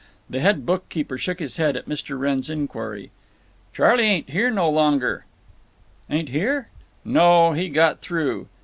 [0.27, 2.17] The head bookkeeper shook his head at Mr.
[2.17, 3.11] Wrenn's inquiry:
[3.71, 5.25] "Charley ain't here any longer."
[6.09, 6.69] "Ain't here?"
[7.05, 7.53] "No.
[7.53, 8.47] He got through.